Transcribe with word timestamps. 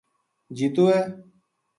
جیتو 0.55 0.83
ہے 0.91 1.01